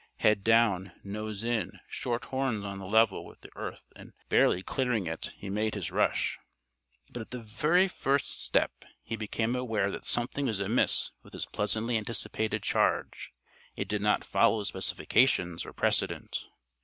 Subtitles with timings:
[0.17, 5.05] Head down, nose in, short horns on a level with the earth and barely clearing
[5.05, 6.39] it, he made his rush.
[7.11, 8.71] But at the very first step
[9.03, 13.31] he became aware that something was amiss with his pleasantly anticipated charge.
[13.75, 16.47] It did not follow specifications or precedent.